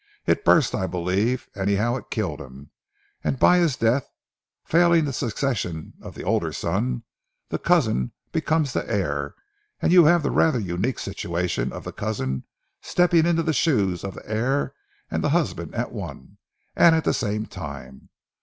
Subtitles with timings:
[0.25, 2.71] It burst, I believe, anyhow it killed him,
[3.23, 4.09] and by his death,
[4.63, 7.03] failing the succession of the older son,
[7.49, 9.35] the cousin becomes the heir,
[9.79, 12.45] and you have the rather unique situation of the cousin
[12.81, 14.73] stepping into the shoes of the heir
[15.11, 16.39] and the husband at one
[16.75, 18.09] and the same time.